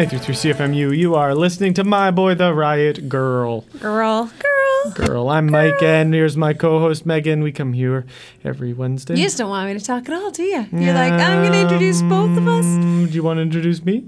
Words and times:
933 0.00 0.52
CFMU. 0.52 0.96
You 0.96 1.14
are 1.14 1.34
listening 1.34 1.74
to 1.74 1.84
my 1.84 2.10
boy, 2.10 2.34
the 2.34 2.54
Riot 2.54 3.06
Girl. 3.06 3.66
Girl, 3.80 4.32
girl. 4.38 4.92
Girl, 4.94 5.28
I'm 5.28 5.50
Mike, 5.50 5.82
and 5.82 6.14
here's 6.14 6.38
my 6.38 6.54
co-host 6.54 7.04
Megan. 7.04 7.42
We 7.42 7.52
come 7.52 7.74
here 7.74 8.06
every 8.42 8.72
Wednesday. 8.72 9.16
You 9.16 9.24
just 9.24 9.36
don't 9.36 9.50
want 9.50 9.68
me 9.70 9.78
to 9.78 9.84
talk 9.84 10.08
at 10.08 10.14
all, 10.14 10.30
do 10.30 10.42
you? 10.42 10.66
You're 10.72 10.94
like, 10.94 11.12
I'm 11.12 11.42
going 11.42 11.52
to 11.52 11.60
introduce 11.60 12.00
both 12.00 12.34
of 12.38 12.48
us. 12.48 12.64
Um, 12.64 13.08
Do 13.08 13.12
you 13.12 13.22
want 13.22 13.36
to 13.36 13.42
introduce 13.42 13.84
me? 13.84 14.06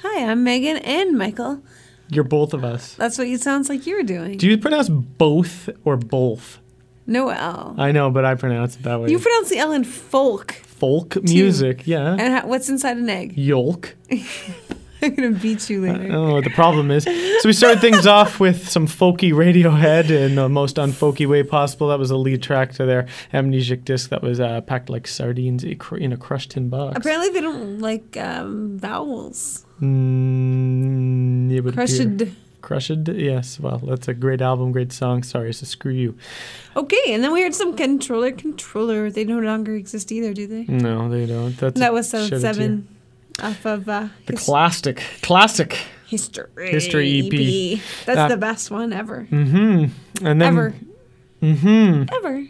Hi, 0.00 0.24
I'm 0.24 0.42
Megan 0.42 0.78
and 0.78 1.18
Michael. 1.18 1.60
You're 2.08 2.24
both 2.24 2.54
of 2.54 2.64
us. 2.64 2.94
That's 2.94 3.18
what 3.18 3.26
it 3.26 3.42
sounds 3.42 3.68
like 3.68 3.86
you're 3.86 4.04
doing. 4.04 4.38
Do 4.38 4.48
you 4.48 4.56
pronounce 4.56 4.88
both 4.88 5.68
or 5.84 5.98
both? 5.98 6.60
no 7.06 7.28
L. 7.28 7.74
I 7.76 7.92
know, 7.92 8.10
but 8.10 8.24
I 8.24 8.36
pronounce 8.36 8.76
it 8.76 8.84
that 8.84 9.02
way. 9.02 9.10
You 9.10 9.18
pronounce 9.18 9.50
the 9.50 9.58
L 9.58 9.72
in 9.72 9.84
folk. 9.84 10.52
Folk 10.52 11.22
music, 11.24 11.86
yeah. 11.86 12.16
And 12.18 12.32
how, 12.32 12.46
what's 12.46 12.70
inside 12.70 12.96
an 12.96 13.10
egg? 13.10 13.36
Yolk. 13.36 13.94
I'm 15.02 15.14
going 15.14 15.34
to 15.34 15.40
beat 15.40 15.68
you 15.68 15.82
later. 15.82 16.04
I 16.04 16.08
know 16.08 16.32
what 16.34 16.44
the 16.44 16.50
problem 16.50 16.90
is. 16.90 17.04
So 17.04 17.40
we 17.44 17.52
started 17.52 17.80
things 17.80 18.06
off 18.18 18.40
with 18.40 18.68
some 18.68 18.86
folky 18.86 19.32
Radiohead 19.32 20.10
in 20.10 20.36
the 20.36 20.48
most 20.48 20.76
unfolky 20.76 21.26
way 21.28 21.42
possible. 21.42 21.88
That 21.88 21.98
was 21.98 22.10
a 22.10 22.16
lead 22.16 22.42
track 22.42 22.72
to 22.74 22.86
their 22.86 23.06
Amnesiac 23.32 23.84
disc 23.84 24.10
that 24.10 24.22
was 24.22 24.40
uh, 24.40 24.62
packed 24.62 24.88
like 24.88 25.06
sardines 25.06 25.64
in 25.64 26.12
a 26.12 26.16
crushed 26.16 26.52
tin 26.52 26.68
box. 26.68 26.96
Apparently, 26.96 27.28
they 27.30 27.40
don't 27.40 27.78
like 27.80 28.16
um, 28.16 28.78
vowels. 28.78 29.66
Mm, 29.80 31.50
it 31.52 31.60
would 31.60 31.74
Crushed. 31.74 32.00
appear- 32.00 32.32
Crushed, 32.62 33.08
yes. 33.08 33.60
Well, 33.60 33.78
that's 33.78 34.08
a 34.08 34.14
great 34.14 34.40
album, 34.40 34.72
great 34.72 34.92
song. 34.92 35.22
Sorry, 35.22 35.52
so 35.54 35.66
screw 35.66 35.92
you. 35.92 36.16
Okay, 36.74 37.14
and 37.14 37.22
then 37.22 37.30
we 37.32 37.40
heard 37.42 37.54
some 37.54 37.76
controller, 37.76 38.32
controller. 38.32 39.08
They 39.08 39.24
no 39.24 39.38
longer 39.38 39.76
exist 39.76 40.10
either, 40.10 40.34
do 40.34 40.48
they? 40.48 40.64
No, 40.64 41.08
they 41.08 41.26
don't. 41.26 41.56
That's 41.56 41.78
That 41.78 41.92
was 41.92 42.10
seven 42.10 42.88
off 43.42 43.64
of 43.66 43.88
uh, 43.88 44.08
The 44.26 44.32
his- 44.34 44.44
classic, 44.44 45.02
classic. 45.22 45.78
history. 46.06 46.70
History 46.70 47.20
EP. 47.26 47.80
That's 48.06 48.16
That- 48.16 48.28
the 48.28 48.36
best 48.36 48.70
one 48.70 48.92
ever. 48.92 49.26
Mm-hmm. 49.30 50.26
And 50.26 50.40
then, 50.40 50.42
Ever. 50.42 50.74
Mm-hmm. 51.42 52.04
Ever. 52.14 52.46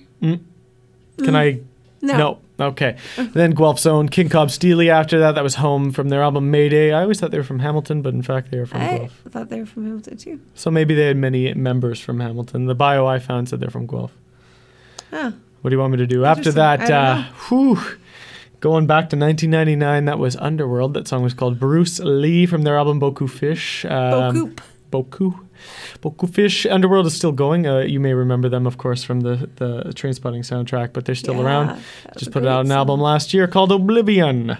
Can 1.24 1.34
I? 1.34 1.52
Mm. 1.52 1.62
No. 2.02 2.16
No. 2.18 2.38
Okay. 2.58 2.96
then 3.16 3.50
Guelph's 3.52 3.84
own 3.86 4.08
King 4.08 4.28
Cobb 4.30 4.48
Steelie. 4.48 4.88
After 4.88 5.18
that, 5.18 5.32
that 5.34 5.42
was 5.44 5.56
home 5.56 5.90
from 5.92 6.08
their 6.08 6.22
album 6.22 6.50
Mayday. 6.50 6.92
I 6.92 7.02
always 7.02 7.20
thought 7.20 7.30
they 7.30 7.36
were 7.38 7.44
from 7.44 7.58
Hamilton, 7.58 8.00
but 8.02 8.14
in 8.14 8.22
fact 8.22 8.50
they 8.50 8.58
were 8.58 8.66
from 8.66 8.80
I 8.80 8.98
Guelph. 8.98 9.22
I 9.26 9.28
thought 9.30 9.48
they 9.50 9.60
were 9.60 9.66
from 9.66 9.84
Hamilton 9.84 10.16
too. 10.16 10.40
So 10.54 10.70
maybe 10.70 10.94
they 10.94 11.06
had 11.06 11.16
many 11.18 11.52
members 11.54 12.00
from 12.00 12.20
Hamilton. 12.20 12.66
The 12.66 12.74
bio 12.74 13.06
I 13.06 13.18
found 13.18 13.48
said 13.48 13.60
they're 13.60 13.68
from 13.70 13.86
Guelph. 13.86 14.12
Oh, 15.12 15.32
What 15.60 15.70
do 15.70 15.74
you 15.76 15.80
want 15.80 15.92
me 15.92 15.98
to 15.98 16.06
do? 16.06 16.24
After 16.24 16.50
that, 16.52 16.90
I 16.90 16.94
uh, 16.94 17.24
whew, 17.48 17.78
going 18.60 18.86
back 18.86 19.10
to 19.10 19.16
1999, 19.16 20.04
that 20.06 20.18
was 20.18 20.36
Underworld. 20.36 20.94
That 20.94 21.06
song 21.08 21.22
was 21.22 21.34
called 21.34 21.58
Bruce 21.58 21.98
Lee 22.00 22.46
from 22.46 22.62
their 22.62 22.76
album 22.78 22.98
Beaucoup 22.98 23.28
Fish. 23.30 23.84
Um, 23.84 23.90
Bocoup. 24.34 24.60
Boku. 24.90 25.40
Beaucoup 26.00 26.30
Fish. 26.32 26.64
Underworld 26.66 27.06
is 27.06 27.14
still 27.14 27.32
going. 27.32 27.66
Uh, 27.66 27.78
you 27.80 27.98
may 28.00 28.14
remember 28.14 28.48
them, 28.48 28.66
of 28.66 28.78
course, 28.78 29.02
from 29.04 29.20
the, 29.20 29.48
the 29.56 29.84
Trainspotting 29.94 30.40
soundtrack, 30.44 30.92
but 30.92 31.04
they're 31.04 31.14
still 31.14 31.34
Yeah, 31.36 31.42
around. 31.42 31.82
Just 32.18 32.30
put 32.30 32.46
out 32.46 32.60
an 32.60 32.66
song. 32.68 32.76
album 32.76 33.00
last 33.00 33.34
year 33.34 33.46
called 33.48 33.72
Oblivion. 33.72 34.50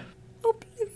Oblivion. 0.43 0.89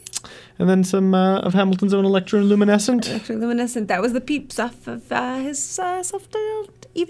And 0.59 0.69
then 0.69 0.83
some 0.83 1.13
uh, 1.15 1.39
of 1.39 1.53
Hamilton's 1.53 1.93
own 1.93 2.03
Electroluminescent 2.05 3.03
Electroluminescent. 3.05 3.87
That 3.87 4.01
was 4.01 4.13
the 4.13 4.21
peeps 4.21 4.59
off 4.59 4.85
of 4.87 5.11
uh, 5.11 5.37
his 5.37 5.79
uh, 5.79 6.03
self-titled 6.03 6.87
EP. 6.95 7.07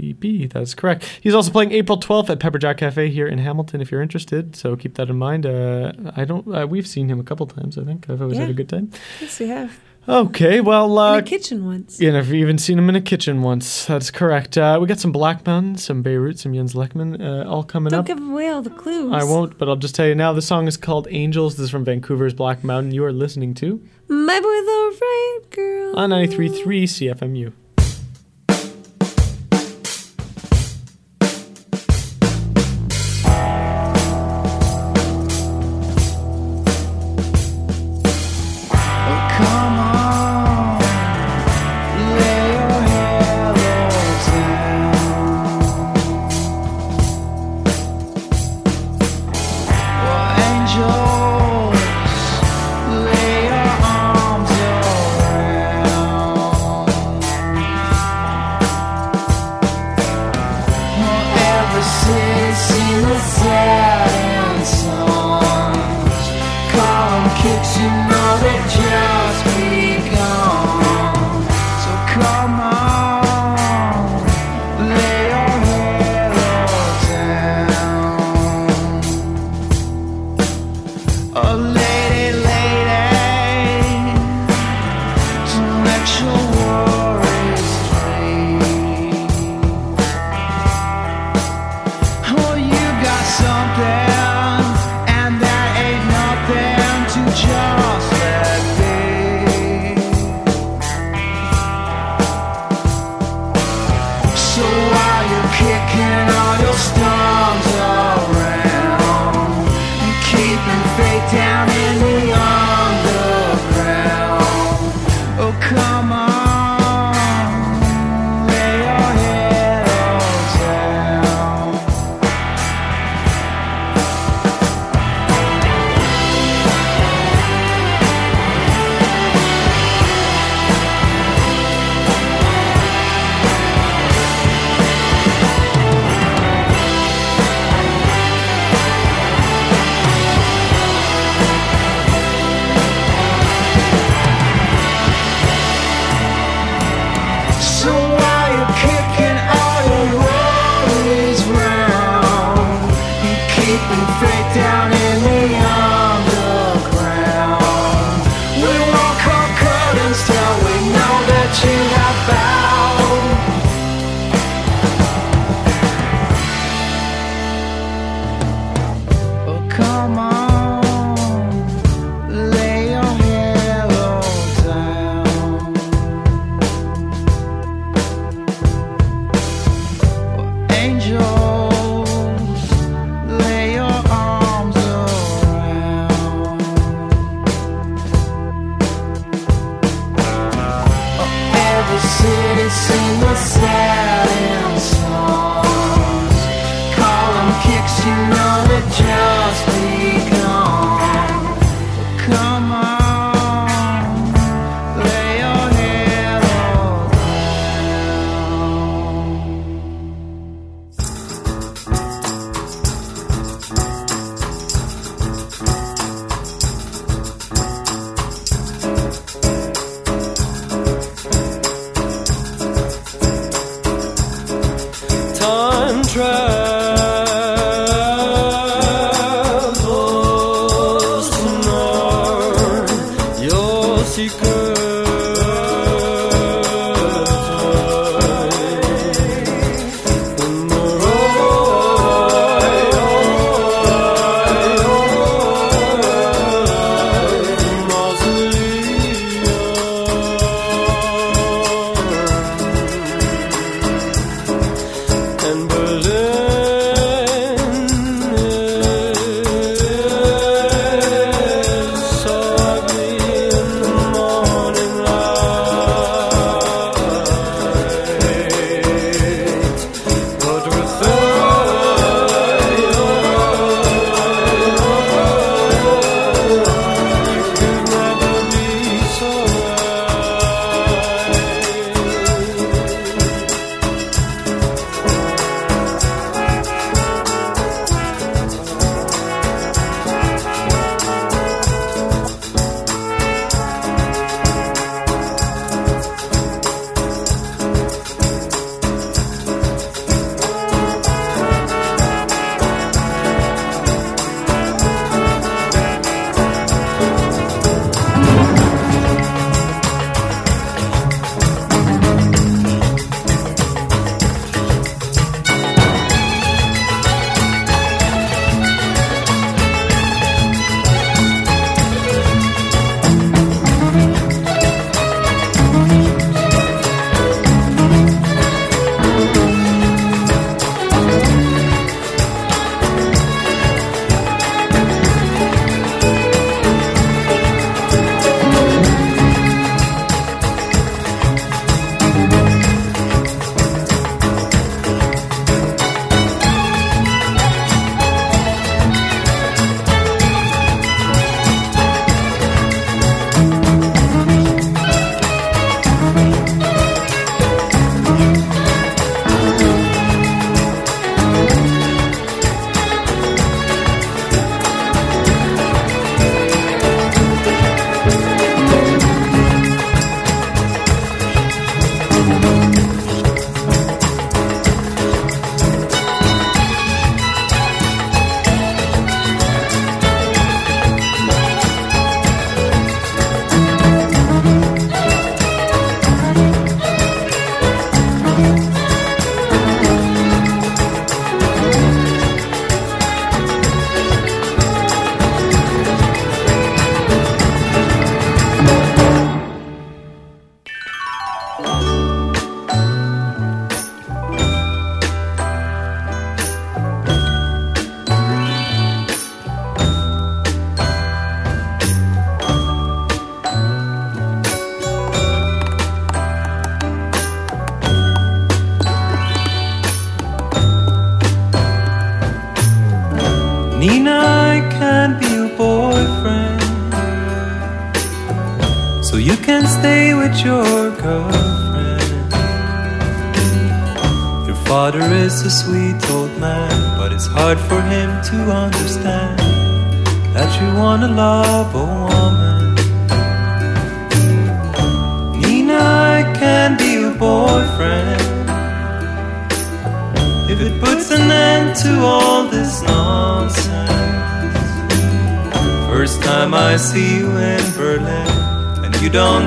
EP. 0.00 0.50
That's 0.50 0.74
correct. 0.74 1.04
He's 1.20 1.34
also 1.34 1.50
playing 1.50 1.72
April 1.72 1.98
12th 1.98 2.30
at 2.30 2.38
Pepperjack 2.38 2.78
Cafe 2.78 3.10
here 3.10 3.26
in 3.26 3.38
Hamilton 3.38 3.80
if 3.80 3.90
you're 3.90 4.02
interested. 4.02 4.54
So 4.56 4.76
keep 4.76 4.94
that 4.94 5.08
in 5.10 5.16
mind. 5.18 5.46
Uh, 5.46 5.92
I 6.16 6.24
don't. 6.24 6.46
Uh, 6.54 6.66
we've 6.66 6.86
seen 6.86 7.08
him 7.08 7.18
a 7.20 7.24
couple 7.24 7.46
times. 7.46 7.76
I 7.78 7.84
think 7.84 8.08
I've 8.10 8.22
always 8.22 8.38
had 8.38 8.50
a 8.50 8.54
good 8.54 8.68
time. 8.68 8.90
Yes, 9.20 9.38
we 9.40 9.48
have. 9.48 9.78
Okay, 10.08 10.60
well, 10.60 10.98
uh, 10.98 11.12
In 11.18 11.18
a 11.20 11.22
kitchen 11.22 11.64
once. 11.64 12.00
yeah, 12.00 12.18
I've 12.18 12.34
even 12.34 12.58
seen 12.58 12.76
him 12.76 12.88
in 12.88 12.96
a 12.96 13.00
kitchen 13.00 13.40
once. 13.40 13.86
That's 13.86 14.10
correct. 14.10 14.58
Uh, 14.58 14.76
we 14.80 14.88
got 14.88 14.98
some 14.98 15.12
Black 15.12 15.46
Mountain, 15.46 15.76
some 15.76 16.02
Beirut, 16.02 16.40
some 16.40 16.52
Jens 16.52 16.74
Lekman, 16.74 17.20
uh, 17.22 17.48
all 17.48 17.62
coming 17.62 17.94
up. 17.94 18.04
Don't 18.06 18.18
give 18.18 18.28
away 18.28 18.48
all 18.48 18.62
the 18.62 18.70
clues. 18.70 19.12
I 19.12 19.22
won't, 19.22 19.58
but 19.58 19.68
I'll 19.68 19.76
just 19.76 19.94
tell 19.94 20.08
you 20.08 20.16
now. 20.16 20.32
The 20.32 20.42
song 20.42 20.66
is 20.66 20.76
called 20.76 21.06
Angels. 21.08 21.54
This 21.54 21.66
is 21.66 21.70
from 21.70 21.84
Vancouver's 21.84 22.34
Black 22.34 22.64
Mountain. 22.64 22.90
You 22.92 23.04
are 23.04 23.12
listening 23.12 23.54
to 23.54 23.80
My 24.08 24.40
boy, 24.40 24.42
the 24.42 24.98
right 25.00 25.40
girl. 25.50 25.96
on 25.96 26.10
93.3 26.10 26.82
CFMU. 26.82 27.52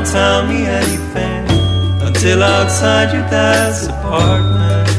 Don't 0.05 0.13
tell 0.13 0.47
me 0.47 0.65
anything 0.65 1.45
until 2.01 2.43
outside 2.43 3.13
your 3.13 3.27
dad's 3.29 3.87
apartment. 3.87 4.89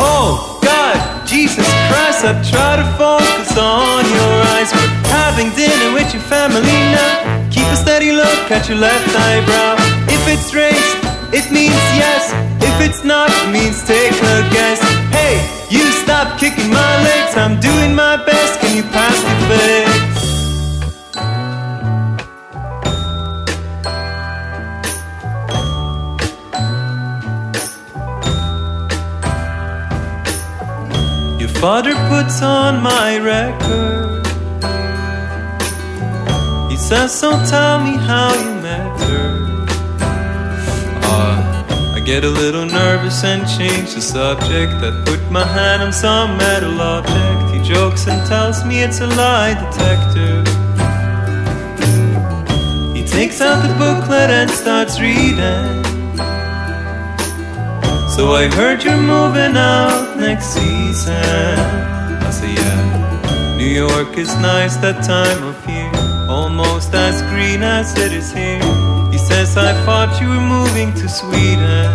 Oh 0.00 0.60
God, 0.62 1.26
Jesus 1.26 1.66
Christ, 1.88 2.24
I've 2.24 2.48
tried 2.48 2.76
to 2.76 2.88
focus 2.98 3.56
on 3.58 4.04
your 4.04 4.34
eyes. 4.54 4.70
Having 5.10 5.50
dinner 5.56 5.92
with 5.94 6.12
your 6.12 6.22
family 6.22 6.60
now. 6.62 7.48
Keep 7.50 7.66
a 7.66 7.76
steady 7.76 8.12
look 8.12 8.50
at 8.50 8.68
your 8.68 8.78
left 8.78 9.08
eyebrow. 9.16 9.76
If 10.08 10.28
it's 10.28 10.54
raised, 10.54 10.98
it 11.34 11.50
means 11.50 11.74
yes. 11.96 12.32
If 12.62 12.88
it's 12.88 13.04
not, 13.04 13.30
means 13.50 13.82
take 13.86 14.12
a 14.12 14.50
guess. 14.52 14.91
Stop 16.22 16.38
kicking 16.38 16.70
my 16.70 17.02
legs. 17.02 17.36
I'm 17.36 17.58
doing 17.58 17.96
my 17.96 18.16
best. 18.24 18.60
Can 18.60 18.76
you 18.76 18.84
pass 18.94 19.18
the 19.28 19.34
face? 19.50 20.20
Your 31.40 31.48
father 31.60 31.94
puts 32.08 32.40
on 32.40 32.80
my 32.80 33.18
record. 33.18 34.24
He 36.70 36.76
says, 36.76 37.12
So 37.12 37.30
tell 37.46 37.80
me 37.82 37.96
how 37.96 38.32
you 38.32 38.54
met 38.62 39.00
her. 39.08 39.31
Get 42.12 42.24
a 42.24 42.28
little 42.28 42.66
nervous 42.66 43.24
and 43.24 43.48
change 43.48 43.94
the 43.94 44.02
subject. 44.02 44.70
I 44.84 45.02
put 45.06 45.30
my 45.30 45.46
hand 45.46 45.82
on 45.82 45.94
some 45.94 46.36
metal 46.36 46.78
object. 46.78 47.54
He 47.54 47.62
jokes 47.66 48.06
and 48.06 48.20
tells 48.28 48.66
me 48.66 48.82
it's 48.82 49.00
a 49.00 49.06
lie 49.06 49.54
detector. 49.54 50.44
He 52.92 53.02
takes 53.06 53.40
out 53.40 53.66
the 53.66 53.72
booklet 53.78 54.28
and 54.28 54.50
starts 54.50 55.00
reading. 55.00 55.82
So 58.14 58.34
I 58.34 58.46
heard 58.56 58.84
you're 58.84 58.94
moving 58.94 59.56
out 59.56 60.18
next 60.18 60.48
season. 60.48 61.14
I 61.16 62.30
say, 62.30 62.52
yeah. 62.52 63.56
New 63.56 63.72
York 63.86 64.18
is 64.18 64.36
nice 64.36 64.76
that 64.84 65.02
time 65.02 65.42
of 65.44 65.56
year, 65.66 65.90
almost 66.28 66.92
as 66.92 67.22
green 67.32 67.62
as 67.62 67.96
it 67.96 68.12
is 68.12 68.30
here. 68.30 68.91
Says, 69.22 69.56
I 69.56 69.72
thought 69.86 70.20
you 70.20 70.28
were 70.28 70.42
moving 70.42 70.92
to 70.94 71.08
Sweden. 71.08 71.86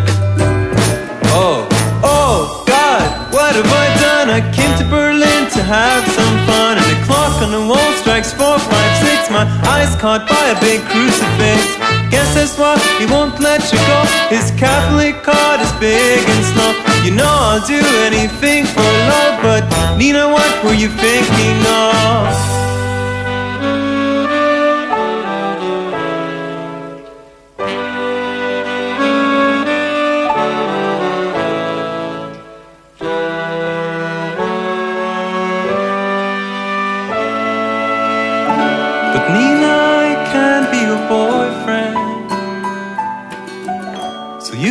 Oh, 1.36 1.68
oh, 2.02 2.64
God, 2.66 3.04
what 3.34 3.54
have 3.54 3.68
I 3.68 3.88
done? 4.00 4.30
I 4.32 4.42
came 4.56 4.72
to 4.80 4.86
Berlin 4.88 5.44
to 5.52 5.62
have 5.62 6.08
some 6.16 6.36
fun, 6.48 6.80
and 6.80 6.88
the 6.88 7.00
clock 7.06 7.36
on 7.44 7.52
the 7.52 7.62
wall 7.68 7.92
strikes 8.00 8.32
four, 8.32 8.58
five, 8.58 8.94
six. 9.04 9.30
My 9.30 9.44
eyes 9.68 9.94
caught 10.00 10.24
by 10.26 10.56
a 10.56 10.58
big 10.64 10.80
crucifix. 10.88 11.62
Guess 12.10 12.34
that's 12.34 12.58
why 12.58 12.80
he 12.98 13.06
won't 13.06 13.38
let 13.40 13.62
you 13.72 13.80
go. 13.92 14.00
His 14.32 14.50
Catholic 14.56 15.20
heart 15.22 15.60
is 15.60 15.74
big 15.84 16.24
and 16.24 16.44
slow. 16.56 16.74
You 17.04 17.12
know 17.12 17.28
I'll 17.28 17.66
do 17.68 17.84
anything 18.08 18.66
for 18.66 18.88
love, 19.12 19.36
but 19.44 19.64
Nina, 19.98 20.32
what 20.32 20.52
were 20.64 20.74
you 20.74 20.88
thinking 20.88 21.60
of? 21.68 22.57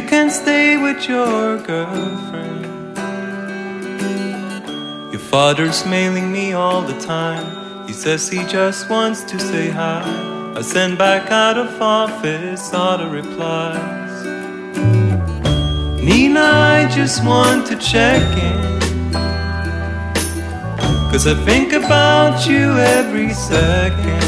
Can 0.07 0.31
stay 0.31 0.77
with 0.77 1.09
your 1.09 1.59
girlfriend. 1.59 2.65
Your 5.13 5.21
father's 5.21 5.85
mailing 5.85 6.31
me 6.31 6.53
all 6.53 6.83
the 6.83 6.99
time. 7.01 7.87
He 7.89 7.93
says 7.93 8.29
he 8.29 8.45
just 8.47 8.89
wants 8.89 9.25
to 9.25 9.39
say 9.39 9.69
hi. 9.69 10.05
I 10.57 10.63
send 10.63 10.97
back 10.97 11.31
out 11.31 11.59
of 11.59 11.83
office 11.83 12.71
the 12.71 13.09
replies. 13.09 14.25
Nina, 16.03 16.41
I 16.41 16.89
just 16.95 17.25
want 17.25 17.67
to 17.67 17.77
check 17.77 18.23
in. 18.39 18.81
Cause 21.11 21.27
I 21.27 21.35
think 21.45 21.73
about 21.73 22.47
you 22.47 22.79
every 22.79 23.33
second. 23.35 24.26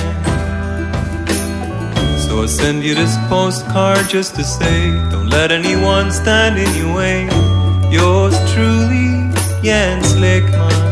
So 2.39 2.45
I 2.45 2.47
send 2.47 2.85
you 2.85 2.95
this 2.95 3.17
postcard 3.29 4.09
just 4.09 4.37
to 4.37 4.45
say, 4.45 4.93
don't 5.11 5.29
let 5.29 5.51
anyone 5.51 6.13
stand 6.13 6.57
in 6.57 6.73
your 6.77 6.95
way. 6.95 7.25
Yours 7.91 8.37
truly, 8.53 9.29
Jens 9.61 10.15
Lekman. 10.15 10.88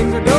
Things 0.00 0.14
are 0.14 0.29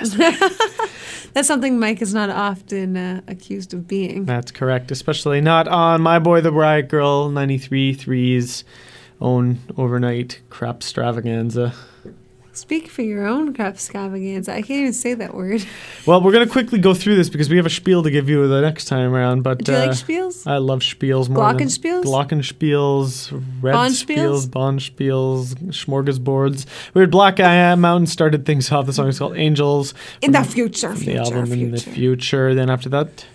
That's 1.32 1.46
something 1.46 1.78
Mike 1.78 2.02
is 2.02 2.12
not 2.12 2.30
often 2.30 2.96
uh, 2.96 3.20
accused 3.28 3.74
of 3.74 3.86
being. 3.86 4.24
That's 4.24 4.50
correct, 4.50 4.90
especially 4.90 5.40
not 5.40 5.68
on 5.68 6.00
My 6.00 6.18
Boy 6.18 6.40
the 6.40 6.52
Riot 6.52 6.88
Girl 6.88 7.28
93 7.28 7.94
3's 7.94 8.64
own 9.20 9.58
overnight 9.76 10.40
crap 10.48 10.76
extravaganza. 10.76 11.74
Speak 12.52 12.88
for 12.88 13.02
your 13.02 13.26
own 13.26 13.54
crap 13.54 13.74
extravaganza. 13.74 14.52
I 14.52 14.62
can't 14.62 14.80
even 14.80 14.92
say 14.92 15.14
that 15.14 15.34
word. 15.34 15.64
Well, 16.06 16.20
we're 16.22 16.32
going 16.32 16.46
to 16.46 16.50
quickly 16.50 16.78
go 16.78 16.94
through 16.94 17.14
this 17.16 17.28
because 17.28 17.50
we 17.50 17.56
have 17.58 17.66
a 17.66 17.70
spiel 17.70 18.02
to 18.02 18.10
give 18.10 18.28
you 18.28 18.48
the 18.48 18.60
next 18.62 18.86
time 18.86 19.14
around. 19.14 19.42
But 19.42 19.58
Do 19.64 19.72
you 19.72 19.78
like 19.78 19.90
uh, 19.90 19.92
spiels? 19.92 20.46
I 20.46 20.56
love 20.56 20.80
spiels 20.80 21.28
more. 21.28 21.44
Glockenspiels? 21.44 22.02
Glockenspiels, 22.04 23.42
red 23.60 23.74
Bonspiels? 23.74 24.46
spiels, 24.46 24.48
bonspiels, 24.48 25.54
smorgasbords. 25.72 26.66
Weird 26.94 27.10
Black 27.10 27.38
Eye 27.38 27.74
Mountain 27.74 28.06
started 28.06 28.46
things 28.46 28.72
off. 28.72 28.86
The 28.86 28.92
song 28.94 29.08
is 29.08 29.18
called 29.18 29.36
Angels. 29.36 29.94
In 30.22 30.32
the 30.32 30.42
future, 30.42 30.88
The 30.94 30.96
future, 31.00 31.20
album 31.20 31.46
future. 31.46 31.62
in 31.64 31.70
the 31.72 31.80
future. 31.80 32.54
Then 32.54 32.70
after 32.70 32.88
that, 32.88 33.26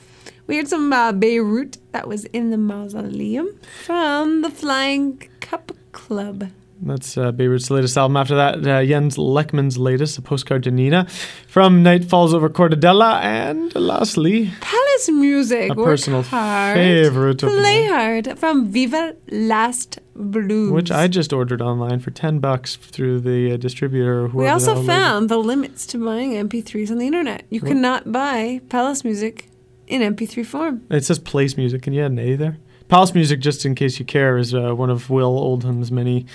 We 0.47 0.57
heard 0.57 0.67
some 0.67 0.91
uh, 0.91 1.11
Beirut 1.11 1.77
that 1.91 2.07
was 2.07 2.25
in 2.25 2.49
the 2.49 2.57
mausoleum 2.57 3.47
from 3.85 4.41
the 4.41 4.49
Flying 4.49 5.21
Cup 5.39 5.71
Club. 5.91 6.49
That's 6.81 7.17
uh, 7.17 7.31
Beirut's 7.31 7.71
latest 7.71 7.97
album. 7.97 8.17
After 8.17 8.35
that, 8.35 8.67
uh, 8.67 8.83
Jens 8.85 9.15
Lekman's 9.17 9.77
latest, 9.77 10.17
A 10.17 10.21
Postcard 10.21 10.63
to 10.63 10.71
Nina. 10.71 11.07
From 11.47 11.83
Night 11.83 12.03
Falls 12.05 12.33
Over 12.33 12.49
Kortedala. 12.49 13.21
And 13.21 13.73
lastly, 13.75 14.51
Palace 14.59 15.09
Music. 15.09 15.71
A 15.71 15.75
personal 15.75 16.21
hard, 16.23 16.75
favorite 16.75 17.41
of 17.43 17.49
Play 17.49 17.87
mine. 17.87 18.23
hard 18.25 18.39
from 18.39 18.67
Viva 18.71 19.15
Last 19.31 19.99
Blues. 20.15 20.71
which 20.71 20.91
I 20.91 21.07
just 21.07 21.31
ordered 21.31 21.61
online 21.61 21.99
for 21.99 22.11
10 22.11 22.39
bucks 22.39 22.75
through 22.75 23.21
the 23.21 23.53
uh, 23.53 23.57
distributor. 23.57 24.25
or 24.25 24.27
We 24.27 24.47
also 24.47 24.67
the 24.67 24.73
hell 24.73 24.81
made 24.83 24.87
found 24.87 25.29
the 25.29 25.37
limits 25.37 25.87
to 25.87 26.03
buying 26.03 26.33
MP3s 26.33 26.91
on 26.91 26.97
the 26.97 27.05
internet. 27.07 27.45
You 27.49 27.61
cannot 27.61 28.11
buy 28.11 28.59
Palace 28.69 29.03
Music 29.05 29.49
in 29.87 30.01
MP3 30.01 30.45
form. 30.45 30.81
it. 30.89 30.97
It 30.97 31.05
says 31.05 31.19
Place 31.19 31.55
Music. 31.57 31.81
Can 31.81 31.93
you 31.93 32.03
add 32.03 32.11
an 32.11 32.19
A 32.19 32.35
there? 32.35 32.57
Palace 32.87 33.15
Music, 33.15 33.39
just 33.39 33.65
in 33.65 33.73
case 33.73 33.97
you 33.99 34.05
care, 34.05 34.37
is 34.37 34.53
uh, 34.53 34.75
one 34.75 34.89
of 34.89 35.09
Will 35.09 35.37
Oldham's 35.37 35.91
many. 35.91 36.25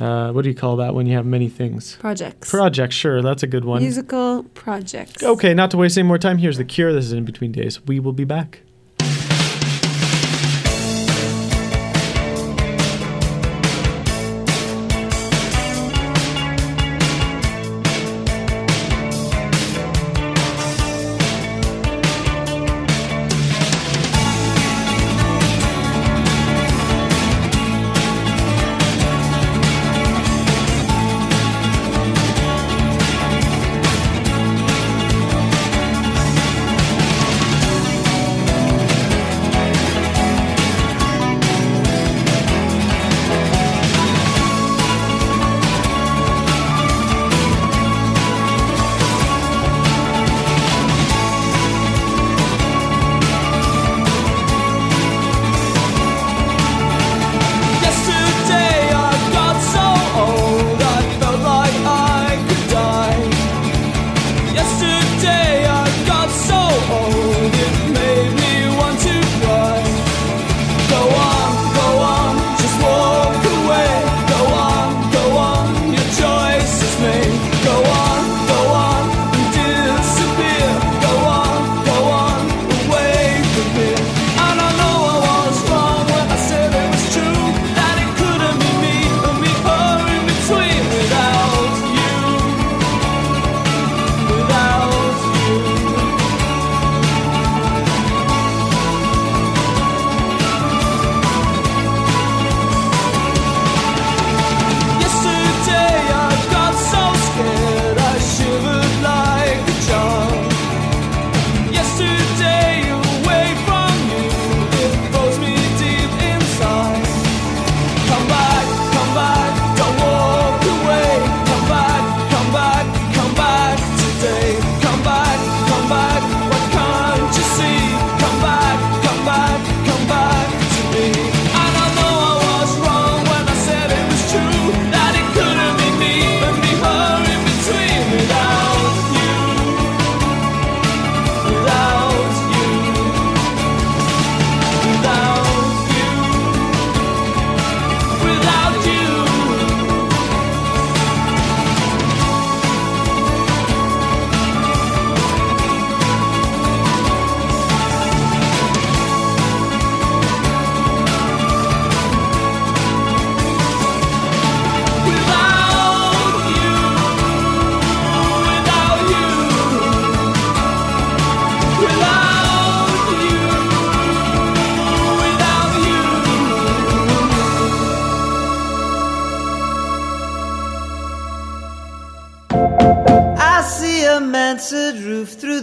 Uh, 0.00 0.30
what 0.30 0.42
do 0.42 0.48
you 0.48 0.54
call 0.54 0.76
that 0.76 0.94
when 0.94 1.06
you 1.06 1.16
have 1.16 1.26
many 1.26 1.48
things? 1.48 1.96
Projects. 1.96 2.48
Projects, 2.48 2.94
sure, 2.94 3.20
that's 3.20 3.42
a 3.42 3.48
good 3.48 3.64
one. 3.64 3.82
Musical 3.82 4.44
projects. 4.54 5.22
Okay, 5.24 5.54
not 5.54 5.72
to 5.72 5.76
waste 5.76 5.98
any 5.98 6.06
more 6.06 6.18
time, 6.18 6.38
here's 6.38 6.56
The 6.56 6.64
Cure. 6.64 6.92
This 6.92 7.06
is 7.06 7.12
In 7.12 7.24
Between 7.24 7.50
Days. 7.50 7.84
We 7.86 7.98
will 7.98 8.12
be 8.12 8.24
back. 8.24 8.62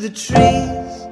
the 0.05 0.11
trees. 0.11 1.07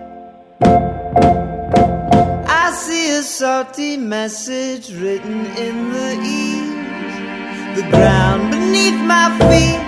I 2.47 2.71
see 2.75 3.09
a 3.17 3.23
salty 3.23 3.97
message 3.97 4.93
written 4.93 5.47
in 5.65 5.91
the 5.91 6.11
eaves, 6.21 7.81
the 7.81 7.89
ground 7.89 8.51
beneath 8.51 8.99
my 9.13 9.27
feet. 9.49 9.82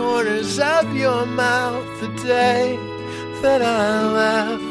corners 0.00 0.58
of 0.58 0.96
your 0.96 1.26
mouth 1.26 2.00
the 2.00 2.08
day 2.26 2.74
that 3.42 3.60
I 3.60 4.10
left. 4.20 4.62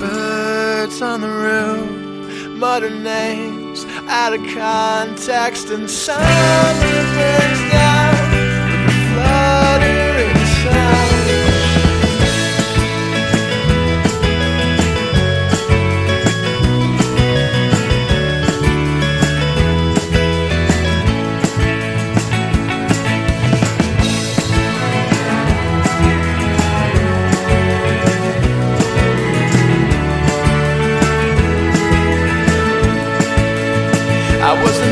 Birds 0.00 1.02
on 1.02 1.20
the 1.20 1.28
roof 1.28 2.48
mutter 2.58 2.90
names 2.90 3.84
out 4.08 4.32
of 4.32 4.40
context, 4.54 5.68
and 5.68 5.88
some 5.88 6.16
of 6.16 6.74
the 6.80 7.02
things 7.16 7.77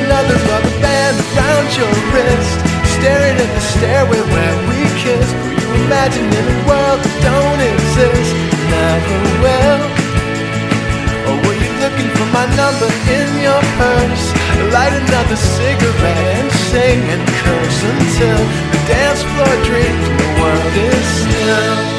another 0.07 0.39
rubber 0.47 0.77
band 0.79 1.19
around 1.35 1.67
your 1.75 1.91
wrist, 2.15 2.55
staring 2.95 3.35
at 3.35 3.51
the 3.51 3.65
stairway 3.75 4.23
where 4.31 4.57
we 4.71 4.79
kissed. 5.03 5.35
Were 5.43 5.59
you 5.59 5.69
imagining 5.83 6.47
a 6.47 6.59
world 6.63 7.03
that 7.03 7.17
don't 7.27 7.61
exist? 7.75 8.31
Never 8.71 9.19
will. 9.43 9.83
Or 11.27 11.37
were 11.43 11.59
you 11.59 11.73
looking 11.83 12.11
for 12.15 12.29
my 12.31 12.47
number 12.55 12.91
in 13.19 13.29
your 13.43 13.63
purse? 13.83 14.25
Light 14.71 14.95
another 14.95 15.39
cigarette 15.39 16.27
and 16.39 16.51
sing 16.71 17.03
and 17.11 17.23
curse 17.43 17.81
until 17.83 18.41
the 18.71 18.81
dance 18.87 19.23
floor 19.35 19.55
dreams 19.67 20.07
the 20.07 20.29
world 20.39 20.75
is 20.87 21.07
still. 21.27 21.96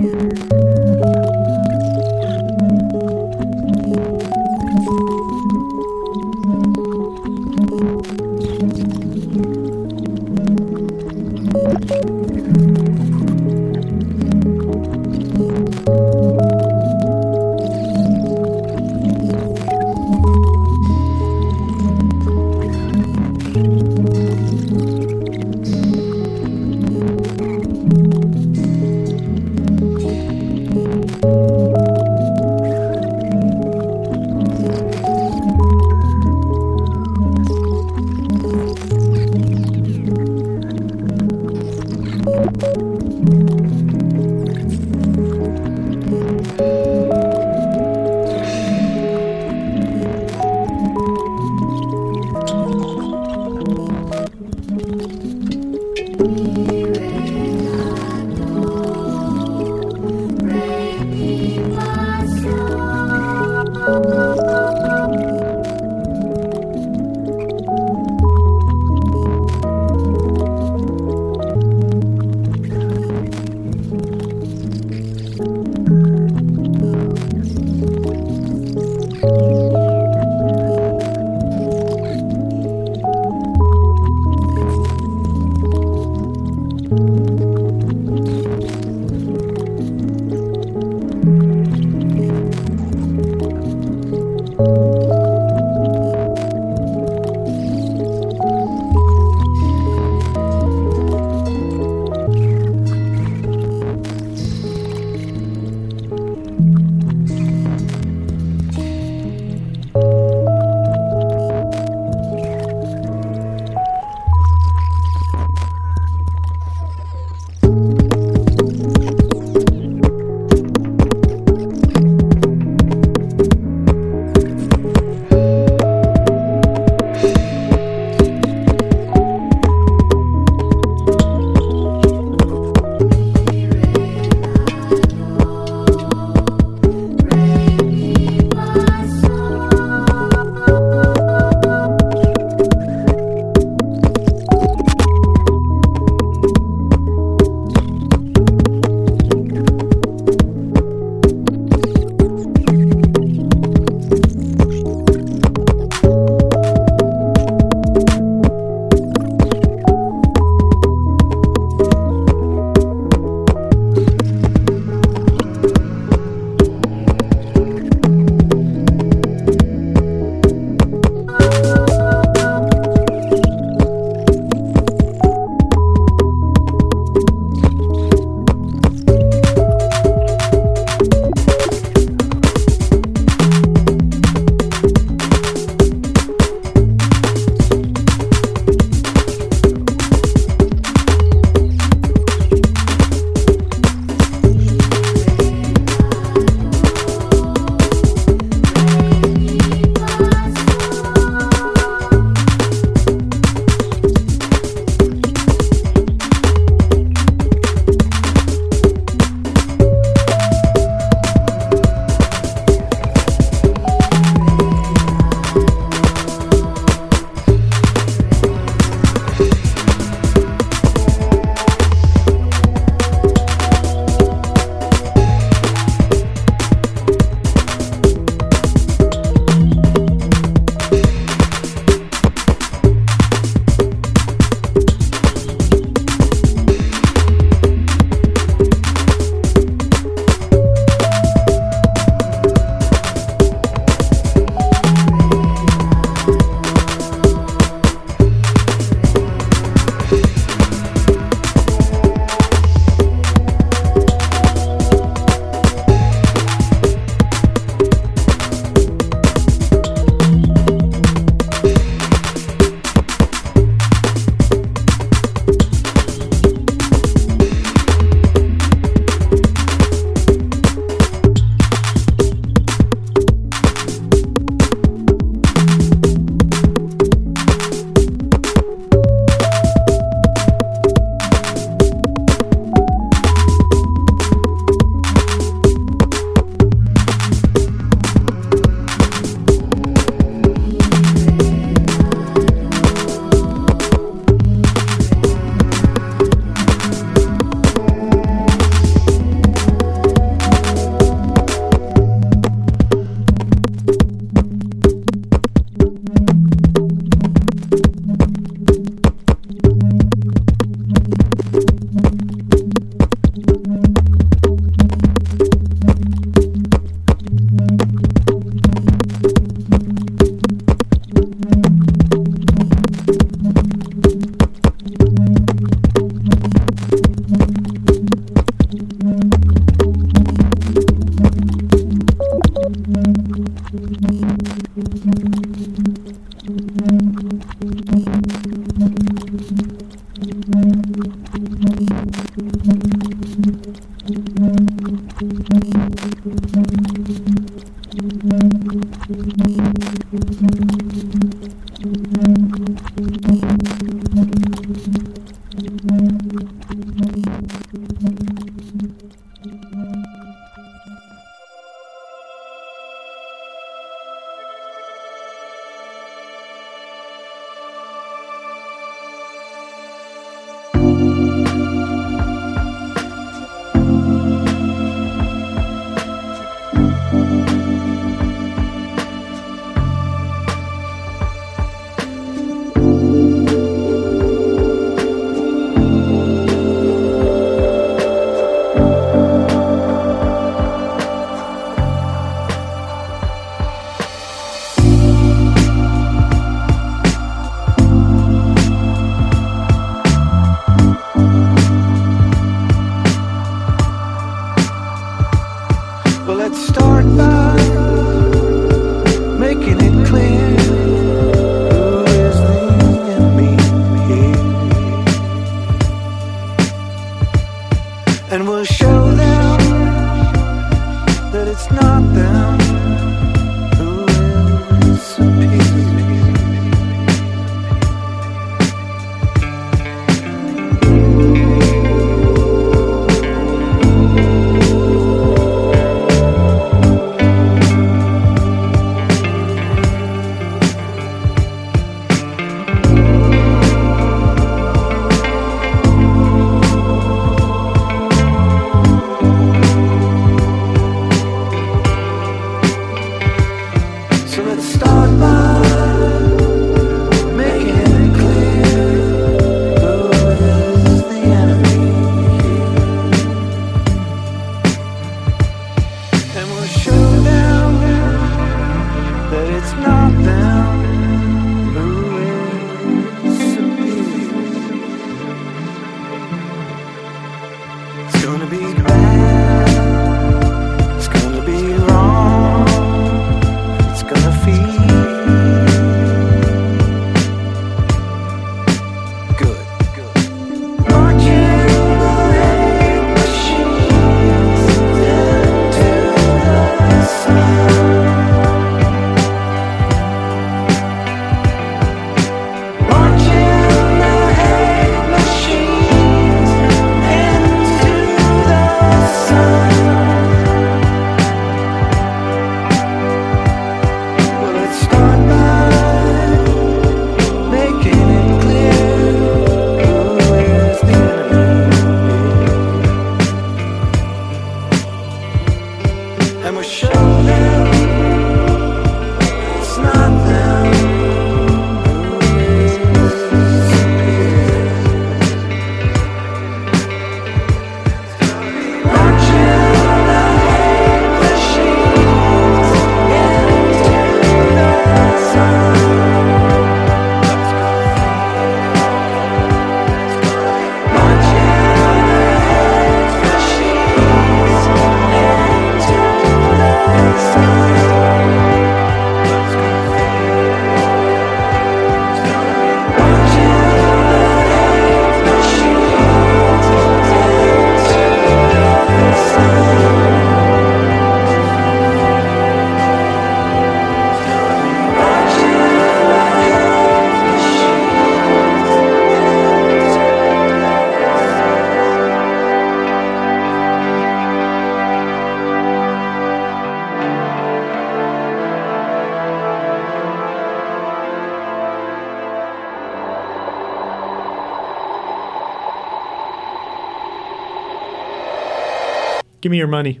Me 599.52 599.58
your 599.58 599.68
money. 599.68 600.00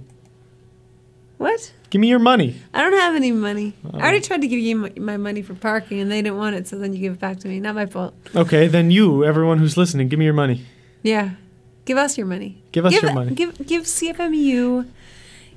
What? 1.38 1.72
Give 1.90 2.00
me 2.00 2.08
your 2.08 2.18
money. 2.20 2.56
I 2.72 2.82
don't 2.82 2.92
have 2.94 3.14
any 3.14 3.32
money. 3.32 3.74
I 3.84 3.88
Oh. 3.88 3.98
already 4.00 4.20
tried 4.20 4.40
to 4.42 4.48
give 4.48 4.58
you 4.60 4.76
my, 4.76 4.92
my 4.96 5.16
money 5.16 5.42
for 5.42 5.54
parking, 5.54 6.00
and 6.00 6.10
they 6.10 6.22
didn't 6.22 6.38
want 6.38 6.56
it, 6.56 6.66
so 6.68 6.78
then 6.78 6.92
you 6.92 7.00
give 7.00 7.12
it 7.14 7.18
back 7.20 7.38
to 7.40 7.48
me. 7.48 7.60
Not 7.60 7.74
my 7.74 7.86
fault. 7.86 8.14
Okay, 8.34 8.66
then 8.68 8.90
you, 8.90 9.24
everyone 9.24 9.58
who's 9.58 9.76
listening, 9.76 10.08
give 10.08 10.18
me 10.18 10.24
your 10.24 10.34
money. 10.34 10.64
Yeah, 11.02 11.30
give 11.84 11.98
us 11.98 12.16
your 12.16 12.26
money. 12.26 12.62
Give 12.72 12.86
us 12.86 12.92
give 12.94 13.02
your 13.02 13.12
money. 13.12 13.34
Give 13.34 13.66
give 13.66 13.82
CFMU 13.84 14.86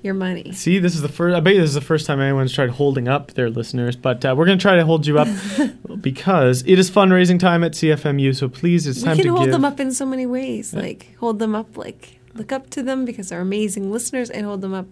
your 0.02 0.14
money. 0.16 0.52
See, 0.54 0.80
this 0.80 0.96
is 0.96 1.02
the 1.04 1.08
first. 1.10 1.36
I 1.36 1.40
bet 1.40 1.54
you 1.54 1.62
this 1.62 1.70
is 1.70 1.76
the 1.76 1.82
first 1.82 2.06
time 2.08 2.20
anyone's 2.20 2.52
tried 2.52 2.72
holding 2.72 3.08
up 3.08 3.34
their 3.36 3.50
listeners, 3.50 3.96
but 3.96 4.26
uh, 4.26 4.34
we're 4.36 4.46
going 4.48 4.58
to 4.58 4.62
try 4.62 4.76
to 4.76 4.86
hold 4.86 5.06
you 5.08 5.20
up 5.20 5.28
because 6.02 6.64
it 6.66 6.80
is 6.80 6.90
fundraising 6.92 7.40
time 7.40 7.64
at 7.64 7.74
CFMU. 7.74 8.36
So 8.36 8.50
please, 8.50 8.88
it's 8.88 9.00
We 9.00 9.04
time 9.06 9.18
can 9.18 9.28
hold 9.28 9.44
give. 9.46 9.52
them 9.54 9.64
up 9.66 9.80
in 9.80 9.92
so 9.94 10.06
many 10.06 10.26
ways. 10.26 10.74
Like 10.74 11.16
hold 11.20 11.38
them 11.40 11.54
up, 11.56 11.78
like 11.78 12.20
look 12.36 12.52
up 12.52 12.70
to 12.72 12.84
them 12.84 13.06
because 13.06 13.30
they're 13.30 13.42
amazing 13.42 13.92
listeners, 13.92 14.30
and 14.30 14.46
hold 14.46 14.62
them 14.62 14.74
up 14.74 14.88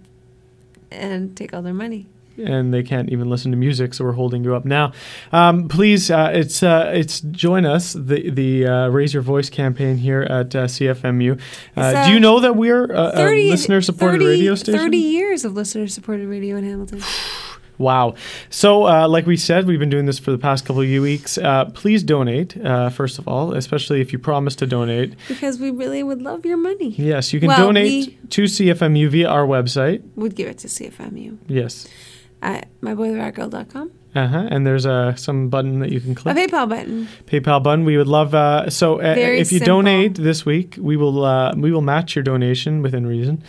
and 0.91 1.35
take 1.35 1.53
all 1.53 1.61
their 1.61 1.73
money. 1.73 2.07
and 2.35 2.73
they 2.73 2.81
can't 2.81 3.11
even 3.11 3.29
listen 3.29 3.51
to 3.51 3.57
music, 3.57 3.93
so 3.93 4.03
we're 4.03 4.13
holding 4.13 4.43
you 4.43 4.55
up 4.55 4.65
now. 4.65 4.91
Um, 5.31 5.67
please, 5.67 6.09
uh, 6.09 6.31
it's 6.33 6.63
uh, 6.63 6.91
it's 6.93 7.21
join 7.21 7.63
us 7.63 7.93
the 7.93 8.31
the 8.31 8.65
uh, 8.65 8.87
Raise 8.87 9.13
Your 9.13 9.21
Voice 9.21 9.51
campaign 9.51 9.97
here 9.97 10.23
at 10.23 10.55
uh, 10.55 10.65
CFMU. 10.65 11.39
Uh, 11.77 12.05
do 12.05 12.11
you 12.11 12.17
uh, 12.17 12.19
know 12.19 12.39
that 12.39 12.55
we're 12.55 12.85
a, 12.85 13.11
a 13.15 13.49
listener 13.49 13.81
supported 13.81 14.21
radio 14.21 14.55
station? 14.55 14.79
30 14.79 14.97
years 14.97 15.45
of 15.45 15.53
listener 15.53 15.87
supported 15.87 16.27
radio 16.27 16.55
in 16.55 16.63
Hamilton. 16.63 17.01
Wow. 17.78 18.15
So, 18.49 18.88
uh, 18.88 19.07
like 19.07 19.26
we 19.26 19.36
said, 19.38 19.65
we've 19.67 19.80
been 19.80 19.89
doing 19.89 20.05
this 20.05 20.19
for 20.19 20.32
the 20.32 20.38
past 20.38 20.65
couple 20.65 20.82
of 20.84 20.88
weeks. 20.89 21.38
Uh, 21.38 21.65
please 21.65 22.03
donate, 22.03 22.55
uh, 22.63 22.89
first 22.89 23.19
of 23.19 23.28
all, 23.28 23.53
especially 23.53 23.99
if 24.01 24.13
you 24.13 24.19
promise 24.19 24.55
to 24.57 24.67
donate. 24.67 25.15
because 25.28 25.59
we 25.59 25.71
really 25.71 26.03
would 26.03 26.21
love 26.21 26.45
your 26.45 26.57
money. 26.57 26.89
Yes, 26.97 27.34
you 27.34 27.39
can 27.39 27.47
Well, 27.49 27.57
donate 27.67 28.30
to 28.32 28.43
CFMU 28.43 29.09
via 29.09 29.28
our 29.28 29.45
website. 29.45 30.03
We'd 30.15 30.36
give 30.36 30.47
it 30.47 30.59
to 30.59 30.67
CFMU 30.67 31.38
Yes. 31.47 31.88
at 32.41 32.67
myboytheratgirl.com. 32.82 33.91
Uh 34.16 34.28
huh. 34.28 34.47
And 34.51 34.66
there's 34.66 34.86
uh, 34.86 35.16
some 35.16 35.49
button 35.49 35.80
that 35.80 35.91
you 35.91 35.99
can 35.99 36.14
click. 36.14 36.36
A. 36.36 36.39
PayPal 36.39 36.70
button. 36.70 37.07
PayPal 37.26 37.64
button. 37.64 37.84
We 37.84 37.97
would 37.97 38.07
love. 38.07 38.36
Uh, 38.36 38.70
so 38.70 38.99
uh, 38.99 39.16
if 39.18 39.51
you 39.51 39.57
simple. 39.57 39.82
donate 39.82 40.16
this 40.16 40.45
week, 40.45 40.76
we 40.80 40.97
will 40.97 41.26
uh, 41.26 41.53
we 41.55 41.72
will 41.72 41.82
match 41.82 42.16
your 42.16 42.24
donation 42.24 42.82
within 42.82 43.07
reason. 43.07 43.43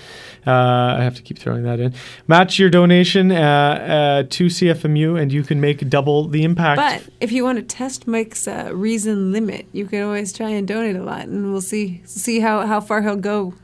Uh, 0.47 0.97
I 0.99 1.03
have 1.03 1.15
to 1.17 1.23
keep 1.23 1.39
throwing 1.39 1.65
that 1.65 1.81
in. 1.81 1.95
Match 2.29 2.59
your 2.59 2.71
donation 2.71 3.33
uh, 3.33 3.37
uh, 3.37 4.23
to 4.29 4.47
CFMU, 4.47 5.21
and 5.21 5.33
you 5.33 5.43
can 5.43 5.61
make 5.61 5.89
double 5.89 6.29
the 6.29 6.45
impact. 6.45 6.77
But 6.79 7.13
if 7.21 7.33
you 7.33 7.45
want 7.45 7.59
to 7.59 7.63
test 7.63 8.07
Mike's 8.07 8.47
uh, 8.47 8.71
reason 8.73 9.33
limit, 9.33 9.67
you 9.73 9.87
can 9.87 10.03
always 10.03 10.33
try 10.33 10.51
and 10.51 10.69
donate 10.69 10.97
a 10.97 11.03
lot, 11.03 11.23
and 11.23 11.51
we'll 11.51 11.61
see 11.61 12.03
see 12.05 12.41
how, 12.41 12.67
how 12.67 12.81
far 12.81 13.03
he'll 13.03 13.17
go. 13.17 13.55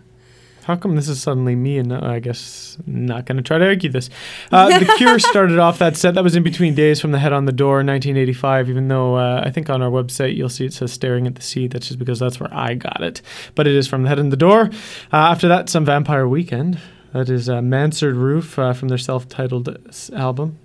How 0.70 0.76
come 0.76 0.94
this 0.96 1.08
is 1.08 1.20
suddenly 1.20 1.54
me? 1.56 1.78
And 1.78 1.92
uh, 1.92 2.00
I 2.02 2.20
guess 2.20 2.78
not 2.86 3.26
going 3.26 3.36
to 3.36 3.42
try 3.42 3.58
to 3.58 3.66
argue 3.66 3.90
this. 3.90 4.08
Uh, 4.52 4.78
the 4.78 4.84
Cure 4.96 5.18
started 5.32 5.58
off 5.58 5.78
that 5.78 5.96
set. 5.96 6.14
That 6.14 6.24
was 6.24 6.36
in 6.36 6.42
between 6.42 6.74
days 6.74 7.00
from 7.00 7.10
the 7.12 7.18
Head 7.18 7.32
on 7.32 7.44
the 7.44 7.52
Door, 7.52 7.78
1985. 7.84 8.68
Even 8.70 8.88
though 8.88 9.16
uh, 9.16 9.42
I 9.44 9.50
think 9.50 9.68
on 9.68 9.82
our 9.82 9.90
website 9.90 10.36
you'll 10.36 10.48
see 10.48 10.64
it 10.66 10.72
says 10.72 10.92
"Staring 10.92 11.26
at 11.26 11.34
the 11.34 11.42
Sea." 11.42 11.66
That's 11.66 11.86
just 11.88 11.98
because 11.98 12.18
that's 12.20 12.38
where 12.38 12.52
I 12.54 12.74
got 12.74 13.02
it. 13.02 13.20
But 13.54 13.66
it 13.66 13.74
is 13.74 13.86
from 13.88 14.02
the 14.04 14.08
Head 14.08 14.18
on 14.18 14.28
the 14.30 14.36
Door. 14.36 14.70
Uh, 15.12 15.16
after 15.16 15.48
that, 15.48 15.68
some 15.68 15.84
Vampire 15.84 16.26
Weekend. 16.28 16.78
That 17.12 17.28
is 17.28 17.48
uh, 17.48 17.60
Mansard 17.60 18.14
Roof 18.14 18.56
uh, 18.58 18.72
from 18.72 18.86
their 18.86 18.96
self-titled 18.98 19.76
s- 19.88 20.10
album. 20.10 20.58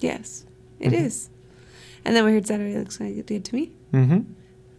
Yes, 0.00 0.44
it 0.80 0.92
is. 0.92 1.30
And 2.04 2.16
then 2.16 2.24
we 2.24 2.32
heard 2.32 2.46
Saturday 2.46 2.76
Looks 2.76 2.98
Like 3.00 3.16
It 3.16 3.26
Did 3.26 3.44
to 3.46 3.54
Me. 3.54 3.70
hmm 3.92 4.18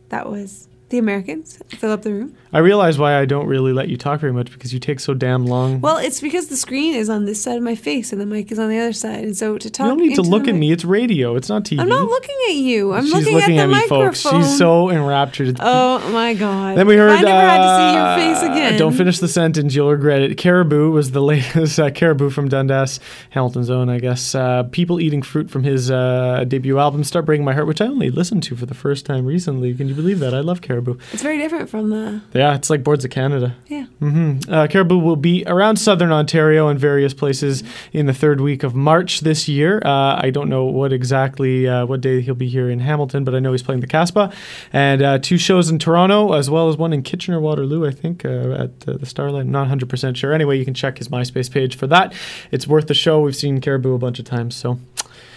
That 0.09 0.29
was 0.29 0.67
The 0.89 0.99
Americans. 0.99 1.59
Fill 1.69 1.91
up 1.91 2.03
the 2.03 2.13
room. 2.13 2.35
I 2.53 2.59
realize 2.59 2.99
why 2.99 3.19
I 3.19 3.25
don't 3.25 3.47
really 3.47 3.73
let 3.73 3.89
you 3.89 3.97
talk 3.97 4.19
very 4.21 4.31
much 4.31 4.51
because 4.51 4.71
you 4.71 4.79
take 4.79 4.99
so 4.99 5.15
damn 5.15 5.45
long. 5.47 5.81
Well, 5.81 5.97
it's 5.97 6.21
because 6.21 6.47
the 6.47 6.55
screen 6.55 6.93
is 6.93 7.09
on 7.09 7.25
this 7.25 7.41
side 7.41 7.57
of 7.57 7.63
my 7.63 7.73
face 7.75 8.11
and 8.13 8.21
the 8.21 8.25
mic 8.27 8.51
is 8.51 8.59
on 8.59 8.69
the 8.69 8.77
other 8.77 8.93
side. 8.93 9.23
And 9.23 9.35
so 9.35 9.57
to 9.57 9.69
talk 9.71 9.85
you 9.85 9.89
don't 9.91 9.99
need 9.99 10.15
to 10.15 10.21
look 10.21 10.43
at 10.47 10.51
mic- 10.53 10.59
me. 10.59 10.71
It's 10.71 10.85
radio. 10.85 11.35
It's 11.35 11.49
not 11.49 11.63
TV. 11.63 11.79
I'm 11.81 11.89
not 11.89 12.07
looking 12.07 12.35
at 12.49 12.53
you. 12.55 12.93
I'm 12.93 13.03
She's 13.05 13.13
looking, 13.13 13.33
looking 13.33 13.57
at 13.57 13.63
the 13.63 13.67
me, 13.67 13.73
microphone. 13.73 14.05
folks. 14.13 14.19
She's 14.21 14.57
so 14.59 14.91
enraptured. 14.91 15.57
Oh 15.59 16.07
my 16.11 16.35
god! 16.35 16.77
Then 16.77 16.85
we 16.87 16.95
heard. 16.95 17.11
I 17.11 17.21
never 17.21 17.41
had 17.41 17.57
to 17.57 17.77
see 17.77 17.93
your 17.97 18.05
uh, 18.05 18.15
face 18.35 18.43
again. 18.43 18.77
Don't 18.79 18.93
finish 18.93 19.17
the 19.19 19.27
sentence; 19.27 19.73
you'll 19.73 19.89
regret 19.91 20.21
it. 20.21 20.37
Caribou 20.37 20.91
was 20.91 21.11
the 21.11 21.21
latest. 21.21 21.79
Uh, 21.85 21.89
Caribou 21.89 22.29
from 22.29 22.47
Dundas, 22.47 22.99
Hamilton's 23.31 23.69
own, 23.69 23.89
I 23.89 23.99
guess. 23.99 24.33
Uh, 24.35 24.63
People 24.71 24.99
eating 24.99 25.21
fruit 25.23 25.49
from 25.49 25.63
his 25.63 25.89
uh, 25.91 26.45
debut 26.47 26.77
album, 26.77 27.03
"Start 27.03 27.25
Breaking 27.25 27.43
My 27.43 27.53
Heart," 27.53 27.65
which 27.67 27.81
I 27.81 27.87
only 27.87 28.09
listened 28.11 28.43
to 28.43 28.55
for 28.55 28.65
the 28.67 28.75
first 28.75 29.05
time 29.05 29.25
recently. 29.25 29.73
Can 29.73 29.87
you 29.89 29.95
believe 29.95 30.19
that? 30.19 30.33
I 30.33 30.39
love 30.41 30.61
Caribou. 30.61 30.74
It's 31.13 31.21
very 31.21 31.37
different 31.37 31.69
from 31.69 31.89
the 31.89 32.21
Yeah, 32.33 32.55
it's 32.55 32.69
like 32.69 32.83
Boards 32.83 33.03
of 33.05 33.11
Canada. 33.11 33.55
yeah. 33.67 33.85
Mm-hmm. 34.01 34.51
Uh, 34.53 34.67
Caribou 34.67 34.97
will 34.99 35.15
be 35.15 35.43
around 35.47 35.77
southern 35.77 36.11
Ontario 36.11 36.67
and 36.67 36.79
various 36.79 37.13
places 37.13 37.63
in 37.93 38.05
the 38.05 38.13
third 38.13 38.41
week 38.41 38.63
of 38.63 38.75
March 38.75 39.21
this 39.21 39.47
year. 39.47 39.81
Uh, 39.85 40.19
I 40.21 40.29
don't 40.31 40.49
know 40.49 40.65
what 40.65 40.91
exactly 40.93 41.67
uh, 41.67 41.85
what 41.85 42.01
day 42.01 42.21
he'll 42.21 42.35
be 42.35 42.49
here 42.49 42.69
in 42.69 42.79
Hamilton, 42.79 43.23
but 43.23 43.33
I 43.35 43.39
know 43.39 43.51
he's 43.51 43.63
playing 43.63 43.81
the 43.81 43.87
Casbah 43.87 44.31
and 44.73 45.01
uh, 45.01 45.17
two 45.19 45.37
shows 45.37 45.69
in 45.69 45.79
Toronto 45.79 46.33
as 46.33 46.49
well 46.49 46.69
as 46.69 46.77
one 46.77 46.93
in 46.93 47.03
Kitchener 47.03 47.39
Waterloo. 47.39 47.85
I 47.87 47.91
think 47.91 48.25
uh, 48.25 48.29
at 48.63 48.87
uh, 48.87 48.97
the 48.97 49.05
Starlight. 49.05 49.41
I'm 49.41 49.51
not 49.51 49.61
100 49.61 49.89
percent 49.89 50.17
sure. 50.17 50.33
Anyway, 50.33 50.57
you 50.57 50.65
can 50.65 50.73
check 50.73 50.97
his 50.97 51.07
MySpace 51.09 51.51
page 51.51 51.77
for 51.77 51.87
that. 51.87 52.13
It's 52.51 52.67
worth 52.67 52.87
the 52.87 52.93
show. 52.93 53.21
We've 53.21 53.35
seen 53.35 53.61
Caribou 53.61 53.93
a 53.93 53.97
bunch 53.97 54.19
of 54.19 54.25
times, 54.25 54.55
so 54.55 54.79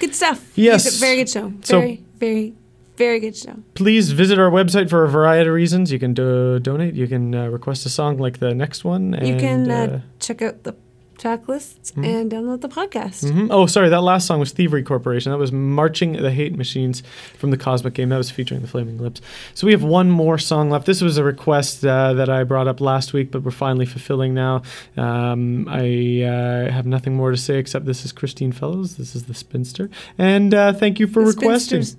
Good 0.00 0.14
stuff. 0.14 0.56
Yes. 0.56 0.96
Very 0.98 1.16
good 1.16 1.28
show. 1.28 1.52
So- 1.62 1.80
Very 2.18 2.54
very 2.98 3.20
good 3.20 3.36
show. 3.36 3.54
please 3.74 4.12
visit 4.12 4.38
our 4.38 4.50
website 4.50 4.88
for 4.90 5.04
a 5.04 5.08
variety 5.08 5.48
of 5.48 5.54
reasons. 5.54 5.90
You 5.92 5.98
can 5.98 6.12
do- 6.14 6.58
donate. 6.58 6.94
You 6.94 7.06
can 7.06 7.34
uh, 7.34 7.46
request 7.48 7.86
a 7.86 7.88
song 7.88 8.18
like 8.18 8.38
the 8.38 8.52
next 8.54 8.84
one. 8.84 9.14
And, 9.14 9.26
you 9.28 9.36
can 9.36 9.70
uh, 9.70 9.74
uh, 9.76 10.00
check 10.18 10.42
out 10.42 10.64
the 10.64 10.74
track 11.16 11.48
lists 11.48 11.90
Mm-hmm. 11.92 12.04
and 12.04 12.30
download 12.30 12.60
the 12.60 12.68
podcast. 12.68 13.24
Mhm. 13.24 13.48
Oh, 13.50 13.66
sorry. 13.66 13.88
That 13.88 14.02
last 14.02 14.26
song 14.28 14.38
was 14.38 14.52
Thievery 14.52 14.84
Corporation. 14.84 15.32
That 15.32 15.38
was 15.38 15.50
Marching 15.50 16.12
the 16.12 16.30
Hate 16.30 16.54
Machines 16.56 17.02
from 17.36 17.50
the 17.50 17.56
Cosmic 17.56 17.94
Game. 17.94 18.10
That 18.10 18.18
was 18.18 18.30
featuring 18.30 18.60
the 18.60 18.68
Flaming 18.68 18.98
Lips. 18.98 19.20
So 19.54 19.66
we 19.66 19.72
have 19.72 19.82
one 19.82 20.10
more 20.10 20.38
song 20.38 20.70
left. 20.70 20.86
This 20.86 21.00
was 21.02 21.18
a 21.18 21.24
request 21.24 21.84
uh, 21.84 22.12
that 22.14 22.28
I 22.28 22.44
brought 22.44 22.68
up 22.68 22.80
last 22.80 23.12
week, 23.14 23.32
but 23.32 23.42
we're 23.42 23.50
finally 23.50 23.86
fulfilling 23.86 24.32
now. 24.32 24.62
Um, 24.96 25.66
I 25.68 26.22
uh, 26.22 26.70
have 26.70 26.86
nothing 26.86 27.14
more 27.16 27.30
to 27.32 27.36
say 27.36 27.58
except 27.58 27.84
this 27.86 28.04
is 28.04 28.12
Christine 28.12 28.52
Fellows. 28.52 28.96
This 28.96 29.16
is 29.16 29.24
the 29.24 29.34
Spinster. 29.34 29.90
And 30.18 30.54
uh, 30.54 30.72
thank 30.72 31.00
you 31.00 31.06
for 31.08 31.22
The 31.24 31.30
requesting. 31.32 31.82
Spinster's 31.82 31.96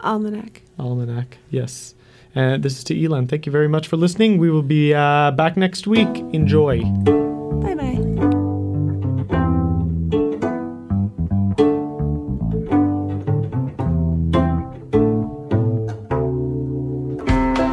Almanac. 0.00 0.62
Almanac. 0.78 1.38
Yes. 1.50 1.94
And 2.34 2.62
this 2.62 2.78
is 2.78 2.84
to 2.84 3.04
Elon. 3.04 3.26
Thank 3.26 3.46
you 3.46 3.52
very 3.52 3.68
much 3.68 3.88
for 3.88 3.96
listening. 3.96 4.38
We 4.38 4.50
will 4.50 4.62
be 4.62 4.94
uh, 4.94 5.32
back 5.32 5.56
next 5.56 5.86
week. 5.86 6.08
Enjoy. 6.32 6.82
Bye 6.82 7.74
bye. 7.74 7.94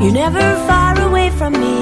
You're 0.01 0.13
never 0.13 0.39
far 0.67 0.99
away 1.01 1.29
from 1.31 1.53
me. 1.53 1.81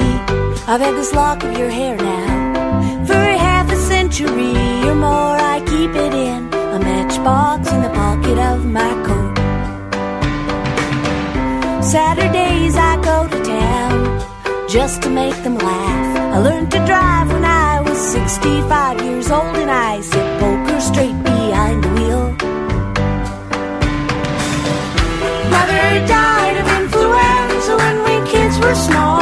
I've 0.65 0.81
had 0.81 0.95
this 0.95 1.13
lock 1.13 1.43
of 1.43 1.57
your 1.57 1.69
hair 1.69 1.95
now 1.97 3.05
for 3.05 3.13
half 3.13 3.71
a 3.71 3.75
century 3.75 4.53
or 4.87 4.95
more. 4.95 5.37
I 5.37 5.59
keep 5.59 5.91
it 5.91 6.13
in 6.13 6.53
a 6.53 6.79
matchbox 6.79 7.71
in 7.71 7.81
the 7.81 7.89
pocket 7.89 8.37
of 8.39 8.65
my 8.65 8.89
coat. 8.95 9.02
Saturdays 11.83 12.77
I 12.77 12.95
go 13.03 13.27
to 13.27 13.43
town 13.43 14.69
just 14.69 15.01
to 15.03 15.09
make 15.09 15.35
them 15.43 15.57
laugh. 15.57 16.33
I 16.35 16.39
learned 16.39 16.71
to 16.71 16.85
drive 16.85 17.27
when 17.31 17.43
I 17.43 17.81
was 17.81 17.97
65 17.97 19.03
years 19.03 19.29
old 19.29 19.55
and 19.57 19.69
I 19.69 19.99
sit 19.99 20.39
poker 20.39 20.79
straight 20.79 21.23
behind 21.23 21.83
the 21.83 21.89
wheel. 21.89 22.23
Mother 25.51 26.07
died 26.07 26.57
of 26.61 26.67
influenza 26.81 27.75
when 27.75 27.97
we 28.05 28.31
kids 28.31 28.57
were 28.59 28.75
small. 28.75 29.12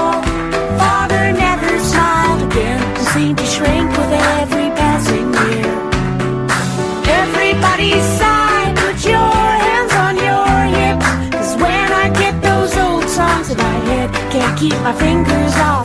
Keep 14.62 14.74
my 14.84 14.94
fingers 14.94 15.56
off 15.56 15.81